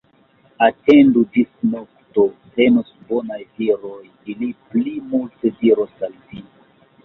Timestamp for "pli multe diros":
4.73-6.05